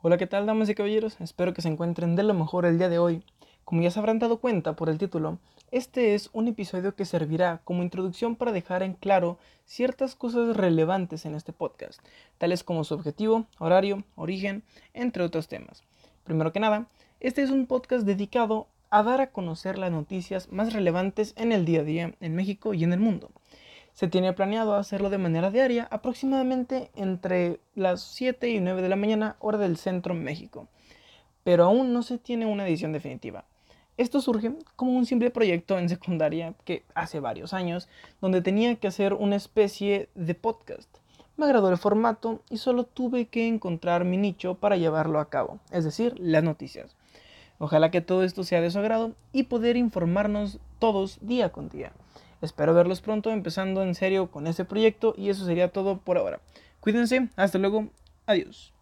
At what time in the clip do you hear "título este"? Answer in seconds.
4.96-6.14